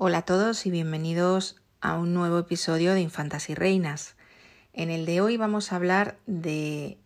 [0.00, 4.14] Hola a todos y bienvenidos a un nuevo episodio de Infantas y Reinas.
[4.72, 6.98] En el de hoy vamos a hablar de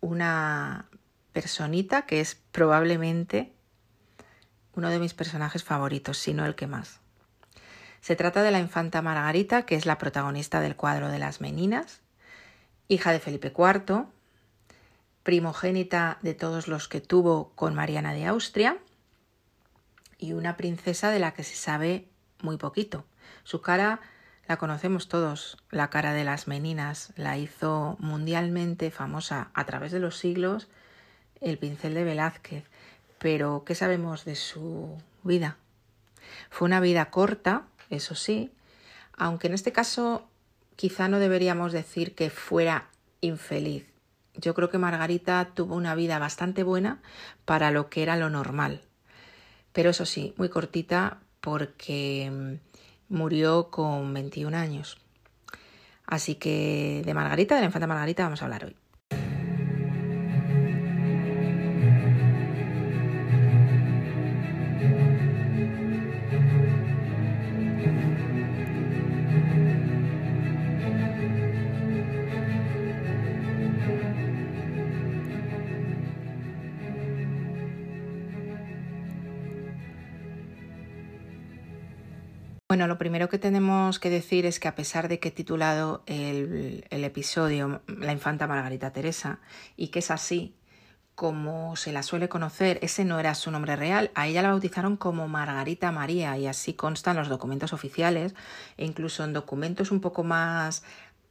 [0.00, 0.88] una
[1.34, 3.52] personita que es probablemente
[4.74, 7.00] uno de mis personajes favoritos, si no el que más.
[8.00, 12.00] Se trata de la infanta Margarita, que es la protagonista del cuadro de las Meninas,
[12.88, 14.06] hija de Felipe IV,
[15.24, 18.78] primogénita de todos los que tuvo con Mariana de Austria
[20.16, 22.08] y una princesa de la que se sabe
[22.42, 23.04] muy poquito.
[23.44, 24.00] Su cara
[24.48, 30.00] la conocemos todos, la cara de las meninas, la hizo mundialmente famosa a través de
[30.00, 30.68] los siglos
[31.40, 32.64] el pincel de Velázquez.
[33.18, 35.56] Pero, ¿qué sabemos de su vida?
[36.50, 38.50] Fue una vida corta, eso sí,
[39.12, 40.26] aunque en este caso
[40.76, 42.88] quizá no deberíamos decir que fuera
[43.20, 43.86] infeliz.
[44.34, 47.02] Yo creo que Margarita tuvo una vida bastante buena
[47.44, 48.80] para lo que era lo normal.
[49.72, 54.98] Pero eso sí, muy cortita porque mm, murió con 21 años.
[56.06, 58.76] Así que de Margarita, de la infanta Margarita, vamos a hablar hoy.
[82.80, 86.02] Bueno, lo primero que tenemos que decir es que a pesar de que he titulado
[86.06, 89.40] el, episodio La infanta Margarita Teresa
[89.76, 90.56] y que es así
[91.14, 94.96] como se la suele conocer, ese no era su nombre real, a ella la bautizaron
[94.96, 98.34] como Margarita María y así constan los documentos oficiales
[98.78, 100.82] e incluso en documentos un poco más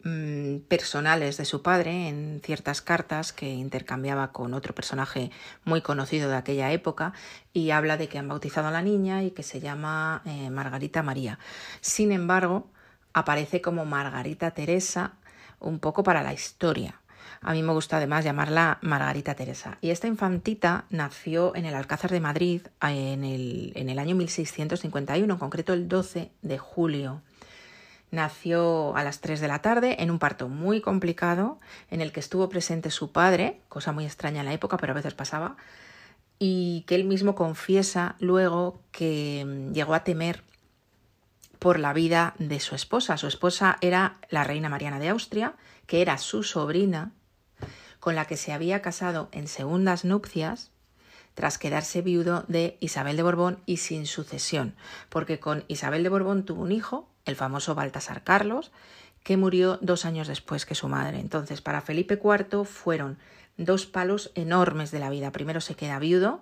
[0.01, 5.29] Mm, personales de su padre en ciertas cartas que intercambiaba con otro personaje
[5.65, 7.11] muy conocido de aquella época
[7.51, 11.03] y habla de que han bautizado a la niña y que se llama eh, Margarita
[11.03, 11.37] María.
[11.81, 12.69] Sin embargo,
[13.13, 15.15] aparece como Margarita Teresa
[15.59, 17.01] un poco para la historia.
[17.41, 19.79] A mí me gusta además llamarla Margarita Teresa.
[19.81, 25.33] Y esta infantita nació en el Alcázar de Madrid en el, en el año 1651,
[25.33, 27.21] en concreto el 12 de julio
[28.11, 31.59] Nació a las 3 de la tarde en un parto muy complicado
[31.91, 34.95] en el que estuvo presente su padre, cosa muy extraña en la época, pero a
[34.95, 35.57] veces pasaba,
[36.39, 40.43] y que él mismo confiesa luego que mm, llegó a temer
[41.59, 43.17] por la vida de su esposa.
[43.17, 45.55] Su esposa era la reina Mariana de Austria,
[45.85, 47.11] que era su sobrina,
[47.99, 50.71] con la que se había casado en segundas nupcias
[51.33, 54.75] tras quedarse viudo de Isabel de Borbón y sin sucesión,
[55.09, 58.71] porque con Isabel de Borbón tuvo un hijo, el famoso Baltasar Carlos,
[59.23, 61.19] que murió dos años después que su madre.
[61.19, 63.17] Entonces, para Felipe IV fueron
[63.57, 65.31] dos palos enormes de la vida.
[65.31, 66.41] Primero se queda viudo,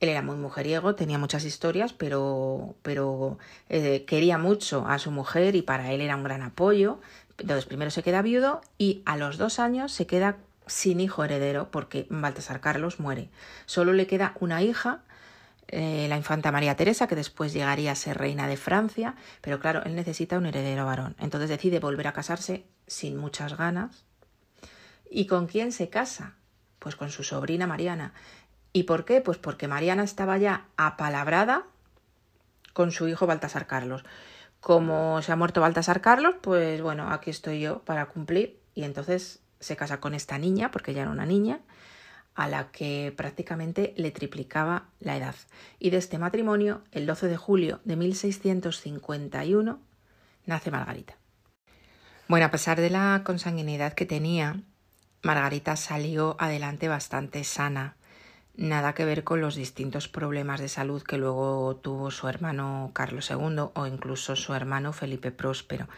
[0.00, 5.56] él era muy mujeriego, tenía muchas historias, pero, pero eh, quería mucho a su mujer
[5.56, 7.00] y para él era un gran apoyo.
[7.38, 11.70] Entonces, primero se queda viudo y a los dos años se queda sin hijo heredero
[11.70, 13.28] porque Baltasar Carlos muere.
[13.66, 15.02] Solo le queda una hija
[15.72, 19.82] eh, la infanta María Teresa, que después llegaría a ser reina de Francia, pero claro,
[19.84, 21.14] él necesita un heredero varón.
[21.20, 24.04] Entonces decide volver a casarse sin muchas ganas.
[25.08, 26.34] ¿Y con quién se casa?
[26.80, 28.14] Pues con su sobrina Mariana.
[28.72, 29.20] ¿Y por qué?
[29.20, 31.66] Pues porque Mariana estaba ya apalabrada
[32.72, 34.04] con su hijo Baltasar Carlos.
[34.60, 38.60] Como se ha muerto Baltasar Carlos, pues bueno, aquí estoy yo para cumplir.
[38.74, 41.60] Y entonces se casa con esta niña, porque ella era una niña,
[42.40, 45.34] a la que prácticamente le triplicaba la edad.
[45.78, 49.78] Y de este matrimonio, el 12 de julio de 1651,
[50.46, 51.18] nace Margarita.
[52.28, 54.62] Bueno, a pesar de la consanguinidad que tenía,
[55.22, 57.96] Margarita salió adelante bastante sana.
[58.54, 63.30] Nada que ver con los distintos problemas de salud que luego tuvo su hermano Carlos
[63.30, 65.88] II o incluso su hermano Felipe Próspero.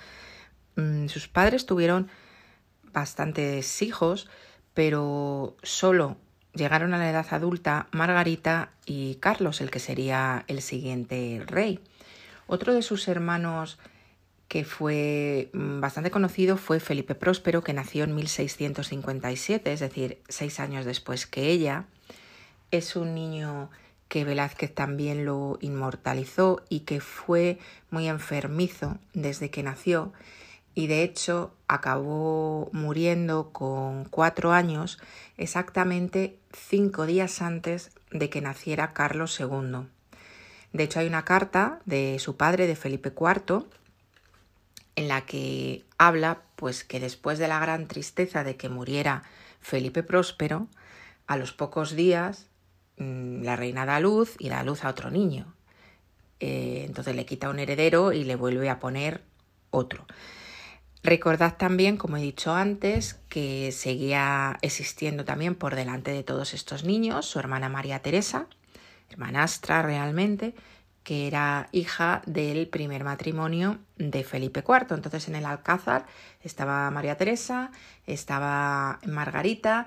[0.74, 2.08] Mm, sus padres tuvieron
[2.92, 4.28] bastantes hijos,
[4.74, 6.16] pero solo
[6.54, 11.80] llegaron a la edad adulta Margarita y Carlos, el que sería el siguiente rey.
[12.46, 13.78] Otro de sus hermanos
[14.48, 20.60] que fue mm, bastante conocido fue Felipe Próspero, que nació en 1657, es decir, seis
[20.60, 21.86] años después que ella.
[22.70, 23.70] Es un niño
[24.08, 27.58] que Velázquez también lo inmortalizó y que fue
[27.90, 30.12] muy enfermizo desde que nació
[30.74, 34.98] y de hecho acabó muriendo con cuatro años
[35.36, 39.86] exactamente cinco días antes de que naciera Carlos II.
[40.72, 43.66] De hecho hay una carta de su padre, de Felipe IV,
[44.96, 49.22] en la que habla pues que después de la gran tristeza de que muriera
[49.60, 50.68] Felipe Próspero,
[51.26, 52.46] a los pocos días
[52.98, 55.54] mm, la reina da luz y da luz a otro niño.
[56.40, 59.22] eh, entonces le quita un heredero y le vuelve a poner
[59.70, 60.06] otro.
[61.02, 66.84] Recordad también, como he dicho antes, que seguía existiendo también por delante de todos estos
[66.84, 68.46] niños su hermana María Teresa,
[69.10, 70.54] hermanastra realmente,
[71.02, 74.94] que era hija del primer matrimonio de Felipe IV.
[74.94, 76.06] Entonces en el Alcázar
[76.42, 77.72] estaba María Teresa,
[78.06, 79.86] estaba Margarita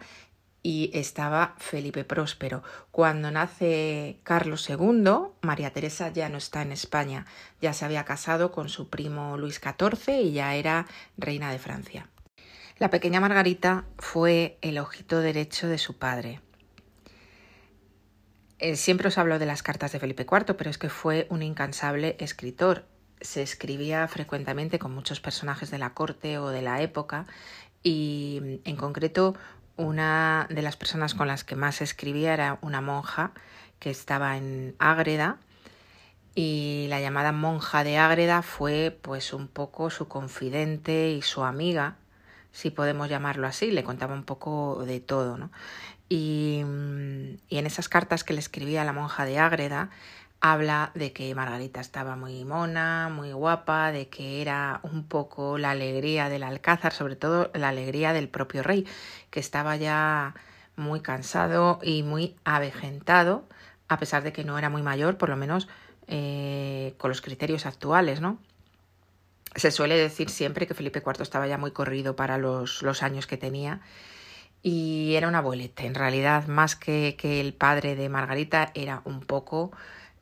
[0.65, 2.63] y estaba Felipe Próspero.
[2.89, 7.27] Cuando nace Carlos II, María Teresa ya no está en España,
[7.61, 12.09] ya se había casado con su primo Luis XIV y ya era reina de Francia.
[12.79, 16.41] La pequeña Margarita fue el ojito derecho de su padre.
[18.57, 21.43] Eh, siempre os hablo de las cartas de Felipe IV, pero es que fue un
[21.43, 22.87] incansable escritor.
[23.21, 27.27] Se escribía frecuentemente con muchos personajes de la corte o de la época
[27.83, 29.35] y en concreto
[29.77, 33.31] una de las personas con las que más escribía era una monja
[33.79, 35.37] que estaba en Ágreda
[36.33, 41.95] y la llamada monja de Ágreda fue pues un poco su confidente y su amiga,
[42.51, 45.49] si podemos llamarlo así, le contaba un poco de todo, ¿no?
[46.07, 46.61] Y,
[47.49, 49.89] y en esas cartas que le escribía la monja de Ágreda
[50.41, 55.71] habla de que Margarita estaba muy mona, muy guapa, de que era un poco la
[55.71, 58.85] alegría del alcázar, sobre todo la alegría del propio rey,
[59.29, 60.35] que estaba ya
[60.75, 63.47] muy cansado y muy avejentado,
[63.87, 65.67] a pesar de que no era muy mayor, por lo menos
[66.07, 68.37] eh, con los criterios actuales, ¿no?
[69.55, 73.25] Se suele decir siempre que Felipe IV estaba ya muy corrido para los, los años
[73.25, 73.79] que tenía
[74.61, 75.85] y era un abuelete.
[75.85, 79.71] En realidad, más que, que el padre de Margarita, era un poco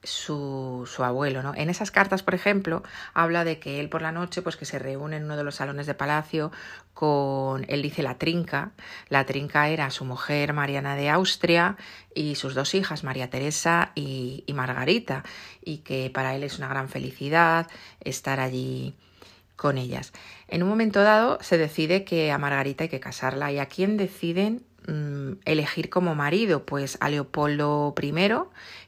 [0.03, 1.53] su, su, abuelo, ¿no?
[1.55, 2.83] En esas cartas, por ejemplo,
[3.13, 5.55] habla de que él por la noche, pues que se reúne en uno de los
[5.55, 6.51] salones de palacio
[6.93, 8.71] con, él dice la trinca,
[9.09, 11.77] la trinca era su mujer Mariana de Austria
[12.13, 15.23] y sus dos hijas, María Teresa y, y Margarita,
[15.63, 17.67] y que para él es una gran felicidad
[18.01, 18.95] estar allí
[19.55, 20.13] con ellas.
[20.47, 23.97] En un momento dado se decide que a Margarita hay que casarla y a quién
[23.97, 28.11] deciden mm, elegir como marido, pues a Leopoldo I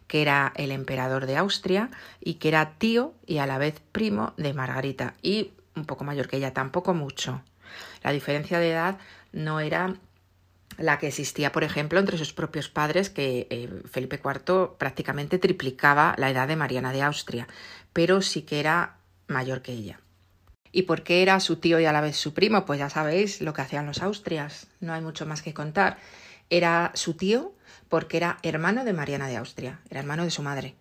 [0.08, 4.34] que era el emperador de Austria y que era tío y a la vez primo
[4.38, 7.42] de Margarita y un poco mayor que ella, tampoco mucho.
[8.04, 8.98] La diferencia de edad
[9.34, 9.96] no era
[10.78, 16.16] la que existía, por ejemplo, entre sus propios padres, que eh, Felipe IV prácticamente triplicaba
[16.18, 17.48] la edad de Mariana de Austria,
[17.94, 18.98] pero sí que era
[19.28, 20.00] mayor que ella.
[20.72, 22.66] ¿Y por qué era su tío y a la vez su primo?
[22.66, 25.98] Pues ya sabéis lo que hacían los austrias, no hay mucho más que contar.
[26.50, 27.54] Era su tío
[27.90, 30.76] porque era hermano de Mariana de Austria, era hermano de su madre.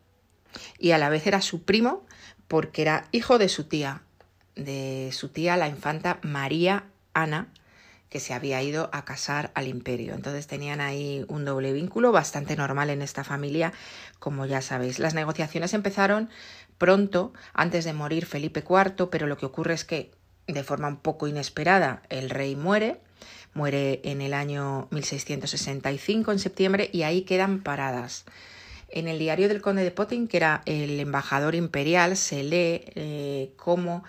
[0.78, 2.06] Y a la vez era su primo
[2.48, 4.02] porque era hijo de su tía,
[4.54, 7.48] de su tía la infanta María Ana,
[8.08, 10.14] que se había ido a casar al imperio.
[10.14, 13.72] Entonces tenían ahí un doble vínculo bastante normal en esta familia,
[14.20, 15.00] como ya sabéis.
[15.00, 16.30] Las negociaciones empezaron
[16.78, 20.12] pronto, antes de morir Felipe IV, pero lo que ocurre es que
[20.46, 23.00] de forma un poco inesperada el rey muere
[23.54, 28.24] muere en el año 1665, en septiembre, y ahí quedan paradas.
[28.90, 33.52] En el diario del conde de Potting, que era el embajador imperial, se lee eh,
[33.56, 34.04] cómo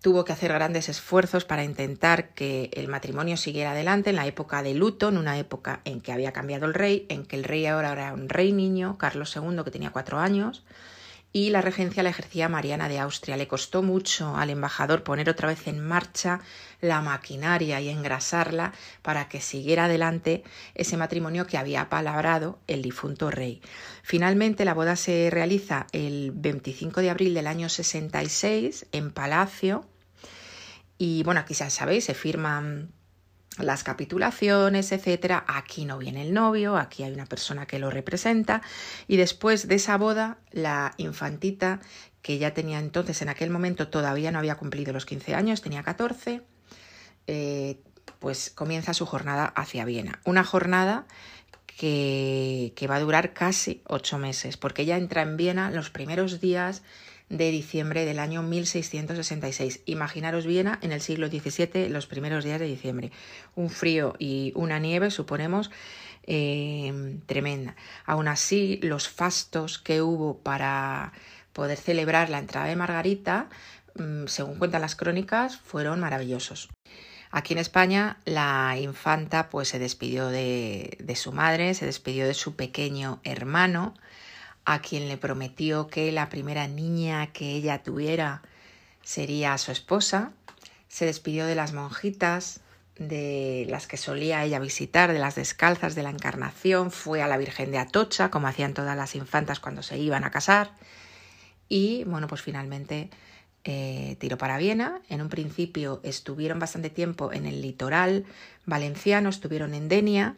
[0.00, 4.62] tuvo que hacer grandes esfuerzos para intentar que el matrimonio siguiera adelante en la época
[4.62, 7.66] de luto, en una época en que había cambiado el rey, en que el rey
[7.66, 10.64] ahora era un rey niño, Carlos II, que tenía cuatro años,
[11.32, 13.36] y la regencia la ejercía Mariana de Austria.
[13.36, 16.40] Le costó mucho al embajador poner otra vez en marcha
[16.80, 18.72] la maquinaria y engrasarla
[19.02, 20.42] para que siguiera adelante
[20.74, 23.60] ese matrimonio que había palabrado el difunto rey.
[24.02, 29.86] Finalmente la boda se realiza el 25 de abril del año 66 en Palacio
[31.02, 32.92] y bueno, aquí ya sabéis, se firman
[33.58, 35.44] las capitulaciones, etcétera.
[35.46, 38.62] Aquí no viene el novio, aquí hay una persona que lo representa
[39.08, 41.80] y después de esa boda la infantita
[42.22, 45.82] que ya tenía entonces en aquel momento todavía no había cumplido los 15 años, tenía
[45.82, 46.42] 14,
[47.26, 47.80] eh,
[48.18, 50.20] pues comienza su jornada hacia Viena.
[50.24, 51.06] Una jornada
[51.66, 56.40] que, que va a durar casi ocho meses, porque ella entra en Viena los primeros
[56.40, 56.82] días
[57.30, 59.82] de diciembre del año 1666.
[59.86, 63.12] Imaginaros Viena en el siglo XVII, los primeros días de diciembre.
[63.54, 65.70] Un frío y una nieve, suponemos,
[66.26, 67.76] eh, tremenda.
[68.04, 71.12] Aún así, los fastos que hubo para
[71.52, 73.48] poder celebrar la entrada de Margarita,
[73.94, 76.68] mm, según cuentan las crónicas, fueron maravillosos.
[77.30, 82.34] Aquí en España la infanta pues se despidió de, de su madre, se despidió de
[82.34, 83.94] su pequeño hermano,
[84.64, 88.42] a quien le prometió que la primera niña que ella tuviera
[89.02, 90.32] sería su esposa,
[90.88, 92.60] se despidió de las monjitas,
[92.96, 97.38] de las que solía ella visitar, de las descalzas de la Encarnación, fue a la
[97.38, 100.72] Virgen de Atocha, como hacían todas las infantas cuando se iban a casar,
[101.68, 103.08] y bueno, pues finalmente
[103.64, 105.00] eh, tiró para Viena.
[105.08, 108.26] En un principio estuvieron bastante tiempo en el litoral
[108.66, 110.36] valenciano, estuvieron en Denia.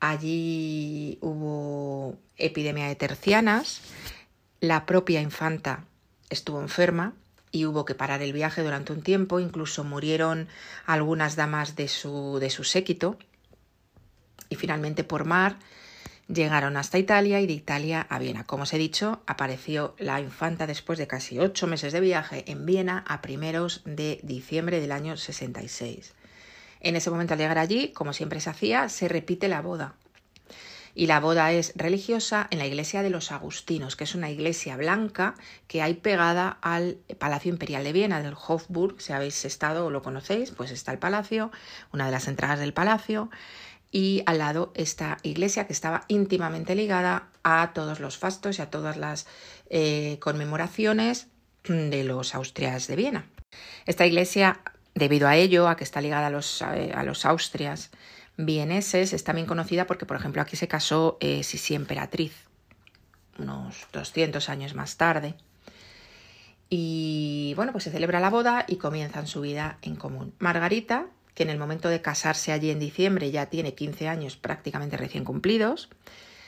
[0.00, 3.80] Allí hubo epidemia de tercianas.
[4.60, 5.84] La propia infanta
[6.30, 7.14] estuvo enferma
[7.52, 9.40] y hubo que parar el viaje durante un tiempo.
[9.40, 10.48] Incluso murieron
[10.86, 13.18] algunas damas de su, de su séquito.
[14.48, 15.58] Y finalmente por mar
[16.28, 18.44] Llegaron hasta Italia y de Italia a Viena.
[18.44, 22.66] Como os he dicho, apareció la infanta después de casi ocho meses de viaje en
[22.66, 26.14] Viena a primeros de diciembre del año 66.
[26.80, 29.94] En ese momento al llegar allí, como siempre se hacía, se repite la boda.
[30.94, 34.78] Y la boda es religiosa en la iglesia de los Agustinos, que es una iglesia
[34.78, 35.34] blanca
[35.66, 39.00] que hay pegada al Palacio Imperial de Viena, del Hofburg.
[39.02, 41.50] Si habéis estado o lo conocéis, pues está el palacio,
[41.92, 43.28] una de las entradas del palacio
[43.92, 48.70] y al lado esta iglesia que estaba íntimamente ligada a todos los fastos y a
[48.70, 49.26] todas las
[49.70, 51.28] eh, conmemoraciones
[51.64, 53.26] de los Austrias de Viena.
[53.86, 54.60] Esta iglesia,
[54.96, 57.90] debido a ello, a que está ligada a los, a Austrias
[58.36, 62.32] vieneses, es también conocida porque, por ejemplo, aquí se casó eh, Sisi Emperatriz,
[63.38, 65.36] unos 200 años más tarde.
[66.68, 70.34] Y bueno, pues se celebra la boda y comienzan su vida en común.
[70.40, 74.96] Margarita que en el momento de casarse allí en diciembre ya tiene 15 años prácticamente
[74.96, 75.90] recién cumplidos,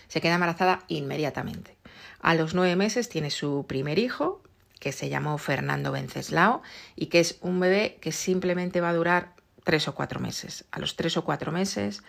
[0.09, 1.77] se queda embarazada inmediatamente.
[2.21, 4.43] A los nueve meses tiene su primer hijo,
[4.79, 6.63] que se llamó Fernando Venceslao,
[6.97, 10.65] y que es un bebé que simplemente va a durar tres o cuatro meses.
[10.71, 12.03] A los tres o cuatro meses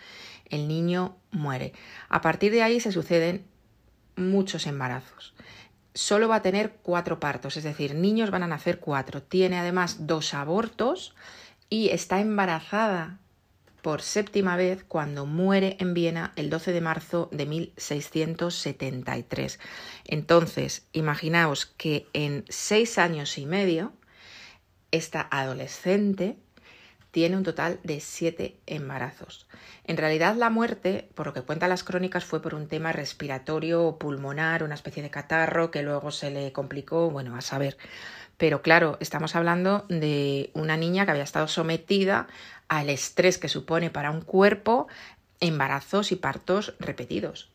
[0.46, 1.72] el niño muere.
[2.08, 3.44] A partir de ahí se suceden
[4.16, 5.34] muchos embarazos.
[5.94, 9.22] Solo va a tener cuatro partos, es decir, niños van a nacer cuatro.
[9.22, 11.14] Tiene además dos abortos
[11.68, 13.18] y está embarazada
[13.82, 19.58] por séptima vez cuando muere en Viena el 12 de marzo de 1673.
[20.06, 23.92] Entonces, imaginaos que en seis años y medio,
[24.90, 26.36] esta adolescente
[27.10, 29.48] tiene un total de siete embarazos.
[29.84, 33.84] En realidad la muerte, por lo que cuentan las crónicas, fue por un tema respiratorio
[33.84, 37.76] o pulmonar, una especie de catarro que luego se le complicó, bueno, a saber.
[38.36, 42.28] Pero claro, estamos hablando de una niña que había estado sometida
[42.70, 44.86] al estrés que supone para un cuerpo
[45.40, 47.50] embarazos y partos repetidos.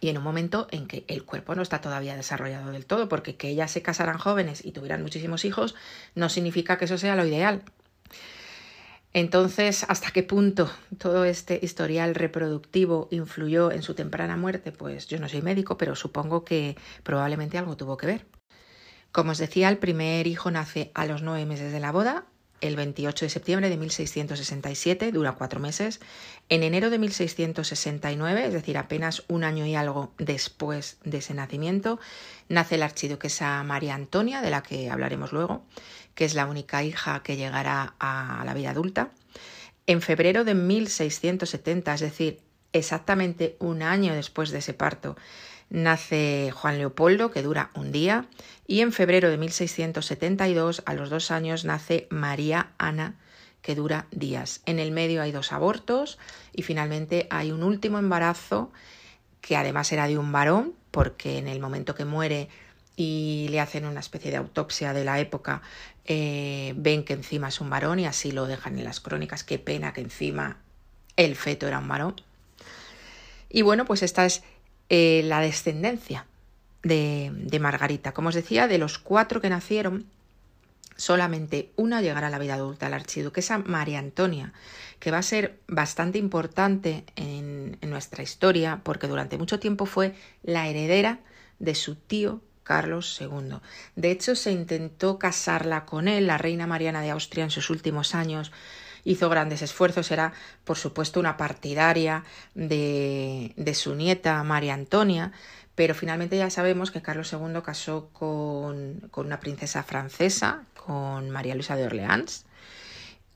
[0.00, 3.36] Y en un momento en que el cuerpo no está todavía desarrollado del todo, porque
[3.36, 5.74] que ellas se casaran jóvenes y tuvieran muchísimos hijos
[6.14, 7.64] no significa que eso sea lo ideal.
[9.12, 14.70] Entonces, ¿hasta qué punto todo este historial reproductivo influyó en su temprana muerte?
[14.70, 18.26] Pues yo no soy médico, pero supongo que probablemente algo tuvo que ver.
[19.10, 22.26] Como os decía, el primer hijo nace a los nueve meses de la boda,
[22.64, 26.00] el 28 de septiembre de 1667, dura cuatro meses.
[26.48, 32.00] En enero de 1669, es decir, apenas un año y algo después de ese nacimiento,
[32.48, 35.66] nace la archiduquesa María Antonia, de la que hablaremos luego,
[36.14, 39.10] que es la única hija que llegará a la vida adulta.
[39.86, 42.40] En febrero de 1670, es decir,
[42.72, 45.16] exactamente un año después de ese parto,
[45.74, 48.26] nace Juan Leopoldo, que dura un día,
[48.66, 53.16] y en febrero de 1672, a los dos años, nace María Ana,
[53.60, 54.62] que dura días.
[54.66, 56.18] En el medio hay dos abortos
[56.52, 58.70] y finalmente hay un último embarazo
[59.40, 62.48] que además era de un varón, porque en el momento que muere
[62.96, 65.60] y le hacen una especie de autopsia de la época,
[66.04, 69.42] eh, ven que encima es un varón y así lo dejan en las crónicas.
[69.42, 70.58] Qué pena que encima
[71.16, 72.14] el feto era un varón.
[73.48, 74.42] Y bueno, pues esta es
[74.88, 76.26] eh, la descendencia
[76.82, 78.12] de, de Margarita.
[78.12, 80.06] Como os decía, de los cuatro que nacieron,
[80.96, 84.52] solamente una llegará a la vida adulta, la archiduquesa María Antonia,
[85.00, 90.14] que va a ser bastante importante en, en, nuestra historia porque durante mucho tiempo fue
[90.42, 91.20] la heredera
[91.58, 93.58] de su tío Carlos II.
[93.94, 98.14] De hecho, se intentó casarla con él, la reina Mariana de Austria, en sus últimos
[98.14, 98.50] años,
[99.04, 100.32] hizo grandes esfuerzos, era
[100.64, 105.32] por supuesto una partidaria de, de su nieta María Antonia,
[105.74, 111.76] pero finalmente ya sabemos que Carlos II casó con, una princesa francesa, con María Luisa
[111.76, 112.46] de Orleans,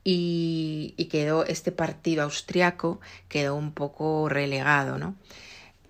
[0.05, 5.17] y, y, quedó este partido austriaco quedó un poco relegado, ¿no?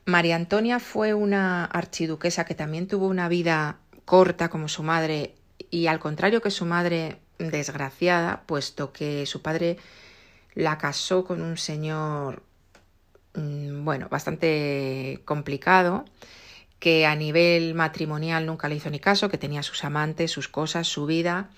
[0.07, 5.35] María Antonia fue una archiduquesa que también tuvo una vida corta como su madre
[5.71, 9.78] y al contrario que su madre desgraciada, puesto que su padre
[10.54, 12.42] la casó con un señor,
[13.35, 16.04] mm, bueno, bastante complicado,
[16.78, 20.87] que a nivel matrimonial nunca le hizo ni caso, que tenía sus amantes, sus cosas,
[20.87, 21.50] su vida,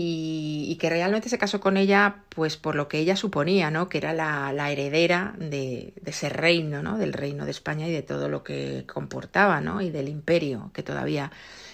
[0.00, 3.88] y, que realmente se casó con ella, pues por lo que ella suponía, ¿no?
[3.88, 6.98] Que era la, la heredera de, de, ese reino, ¿no?
[6.98, 9.80] Del reino de España y de todo lo que comportaba, ¿no?
[9.80, 11.32] Y del imperio que todavía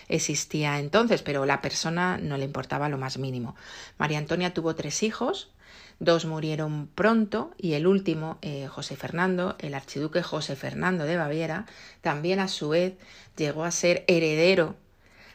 [0.09, 3.57] existía entonces, pero la persona no le importaba lo más mínimo.
[3.99, 5.51] María Antonia tuvo tres hijos,
[5.99, 11.67] dos murieron pronto y el último, eh, José Fernando, el archiduque José Fernando de Baviera,
[12.01, 12.95] también a su vez
[13.37, 14.77] llegó a ser heredero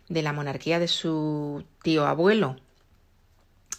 [0.09, 2.57] de la monarquía de su tío abuelo,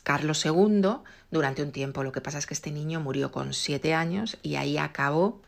[0.03, 2.03] Carlos II, durante un tiempo.
[2.03, 5.43] Lo que pasa es que este niño murió con siete años y ahí acabó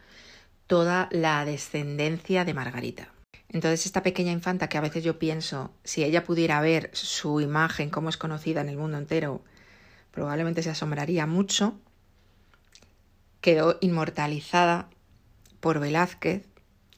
[0.67, 3.09] toda la descendencia de Margarita.
[3.53, 7.91] Entonces esta pequeña infanta que a veces yo pienso, si ella pudiera ver su imagen,
[7.91, 9.43] como es conocida en el mundo entero,
[10.11, 11.79] probablemente se asombraría mucho,
[13.41, 14.89] quedó inmortalizada
[15.61, 16.47] por Velázquez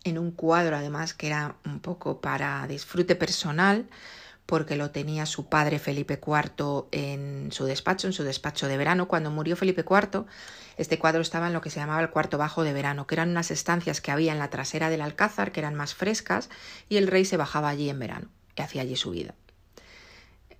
[0.04, 3.88] en un cuadro además que era un poco para disfrute personal,
[4.46, 9.08] porque lo tenía su padre Felipe IV en su despacho, en su despacho de verano.
[9.08, 10.26] Cuando murió Felipe IV,
[10.76, 13.30] este cuadro estaba en lo que se llamaba el cuarto bajo de verano, que eran
[13.30, 16.50] unas estancias que había en la trasera del alcázar, que eran más frescas,
[16.88, 19.34] y el rey se bajaba allí en verano, y hacía allí su vida.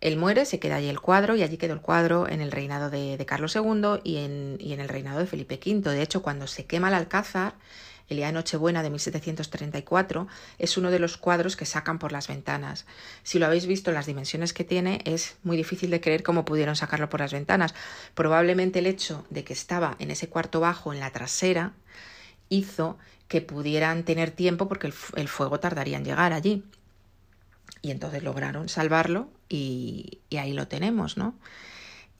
[0.00, 2.90] Él muere, se queda allí el cuadro, y allí quedó el cuadro en el reinado
[2.90, 5.90] de, Carlos II y en, y en el reinado de Felipe V.
[5.90, 7.54] De hecho, cuando se quema el alcázar,
[8.08, 10.26] el día de Nochebuena de 1734,
[10.58, 12.87] es uno de los cuadros que sacan por las ventanas.
[13.23, 16.76] Si lo habéis visto, las dimensiones que tiene, es muy difícil de creer cómo pudieron
[16.76, 17.75] sacarlo por las ventanas.
[18.14, 21.73] Probablemente el hecho de que estaba en ese cuarto bajo, en la trasera,
[22.49, 26.64] hizo que pudieran tener tiempo porque el, fuego tardaría en llegar allí.
[27.80, 31.34] Y entonces lograron salvarlo y, y ahí lo tenemos, ¿no?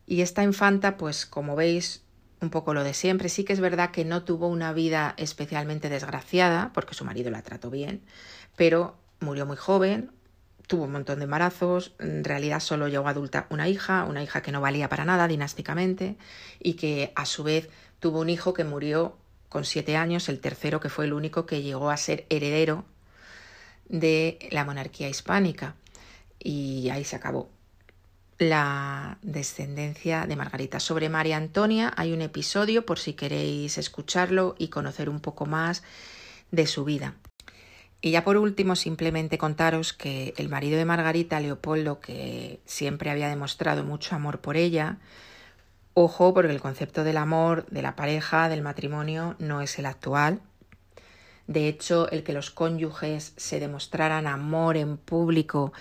[0.07, 2.03] Y esta infanta, pues como veis,
[2.41, 3.29] un poco lo de siempre.
[3.29, 7.43] Sí que es verdad que no tuvo una vida especialmente desgraciada, porque su marido la
[7.43, 8.03] trató bien,
[8.57, 10.11] pero murió muy joven,
[10.67, 14.53] tuvo un montón de embarazos, en realidad solo llegó adulta una hija, una hija que
[14.53, 16.17] no valía para nada dinásticamente,
[16.61, 17.69] y que a su vez
[18.01, 19.17] tuvo un hijo que murió
[19.49, 22.85] con siete años, el tercero que fue el único que llegó a ser heredero
[23.89, 25.77] de la monarquía hispánica.
[26.39, 27.49] Y ahí se acabó
[28.39, 30.81] la descendencia de Margarita.
[30.81, 35.83] Sobre María Antonia hay un episodio por si queréis escucharlo y conocer un poco más
[36.51, 37.15] de su vida.
[38.01, 43.29] Y ya por último, simplemente contaros que el marido de Margarita, Leopoldo, que siempre había
[43.29, 44.99] demostrado mucho amor por ella,
[45.95, 50.43] ojo, porque el concepto del amor, de la pareja, del matrimonio, no es el actual.
[51.47, 55.73] De hecho, el que los cónyuges se demostraran amor en público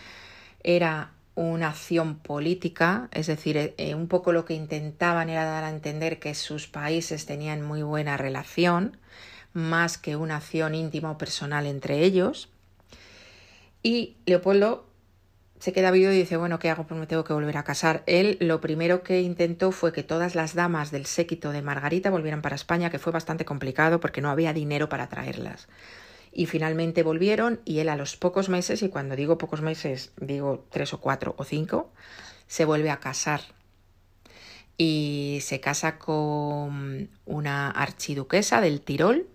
[0.64, 5.70] era una acción política, es decir, eh, un poco lo que intentaban era dar a
[5.70, 8.98] entender que sus países tenían muy buena relación,
[9.54, 12.50] más que una acción íntima o personal entre ellos.
[13.82, 14.88] Y Leopoldo
[15.60, 16.86] se queda vivo y dice, bueno, ¿qué hago?
[16.86, 18.04] Pues me tengo que volver a casar.
[18.06, 22.42] Él lo primero que intentó fue que todas las damas del séquito de Margarita volvieran
[22.42, 25.68] para España, que fue bastante complicado porque no había dinero para traerlas
[26.34, 30.66] y finalmente volvieron y él a los pocos meses, y cuando digo pocos meses digo
[30.70, 31.92] tres o cuatro o cinco,
[32.48, 33.42] se vuelve a casar
[34.78, 39.28] y se casa con una archiduquesa del Tirol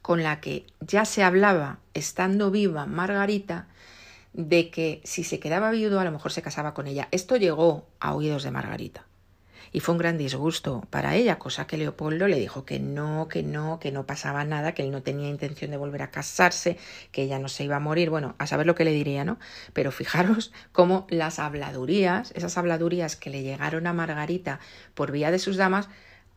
[0.00, 3.68] con la que ya se hablaba, estando viva Margarita,
[4.32, 7.06] de que si se quedaba viudo a lo mejor se casaba con ella.
[7.12, 9.06] Esto llegó a oídos de Margarita
[9.70, 13.42] y fue un gran disgusto para ella, cosa que Leopoldo le dijo que no, que
[13.42, 16.78] no, que no pasaba nada, que él no tenía intención de volver a casarse,
[17.10, 19.38] que ella no se iba a morir, bueno, a saber lo que le diría, ¿no?
[19.72, 24.60] Pero fijaros cómo las habladurías, esas habladurías que le llegaron a Margarita
[24.94, 25.88] por vía de sus damas,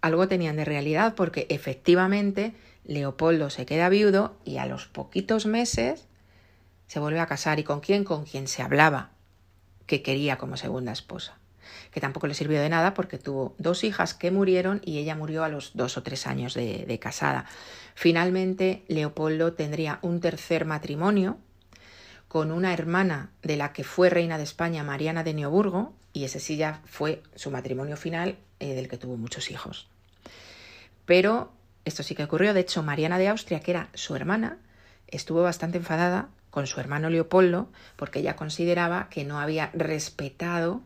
[0.02, 6.08] algo tenían de realidad, porque efectivamente Leopoldo se queda viudo y a los poquitos meses
[6.88, 7.60] se vuelve a casar.
[7.60, 8.04] ¿Y con quién?
[8.04, 9.12] Con quien se hablaba
[9.88, 11.40] que quería como segunda esposa
[11.92, 15.44] que tampoco le sirvió de nada porque tuvo dos hijas que murieron y ella murió
[15.44, 17.46] a los dos o tres años de, casada.
[17.94, 21.38] Finalmente, Leopoldo tendría un tercer matrimonio
[22.28, 26.40] con una hermana de la que fue reina de España, Mariana de Neoburgo, y ese
[26.40, 29.88] sí ya fue su matrimonio final, eh, del que tuvo muchos hijos.
[31.06, 31.52] Pero
[31.86, 34.58] esto sí que ocurrió, de hecho, Mariana de Austria, que era su hermana,
[35.08, 40.82] estuvo bastante enfadada con su hermano Leopoldo porque ella consideraba que no había respetado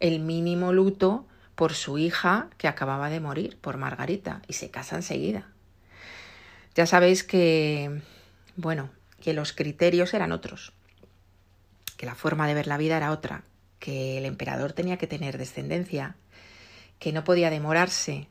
[0.00, 4.96] el mínimo luto por su hija que acababa de morir, por Margarita, y se casa
[4.96, 5.48] enseguida.
[6.74, 8.02] Ya sabéis que,
[8.56, 10.72] bueno, que los criterios eran otros,
[11.96, 13.42] que la forma de ver la vida era otra,
[13.78, 16.16] que el emperador tenía que tener descendencia,
[16.98, 18.28] que no podía demorarse,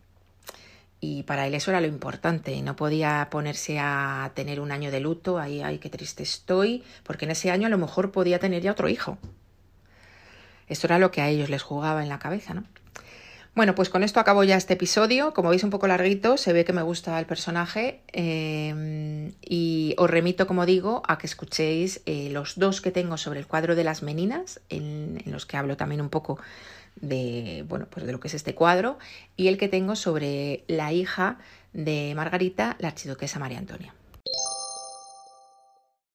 [1.00, 5.00] y para él eso era lo importante, no podía ponerse a tener un año de
[5.00, 8.62] luto, ahí, ay, qué triste estoy, porque en ese año a lo mejor podía tener
[8.62, 9.18] ya otro hijo.
[10.68, 12.64] Esto era lo que a ellos les jugaba en la cabeza, ¿no?
[13.56, 15.34] Bueno, pues con esto acabo ya este episodio.
[15.34, 18.02] Como veis, un poco larguito, se ve que me gusta el personaje.
[18.12, 23.40] Eh, y os remito, como digo, a que escuchéis eh, los dos que tengo sobre
[23.40, 26.38] el cuadro de las meninas, en, en, los que hablo también un poco
[26.98, 28.98] de, bueno, pues de lo que es este cuadro,
[29.38, 31.38] y el que tengo sobre la hija
[31.72, 33.94] de Margarita, la archiduquesa María Antonia.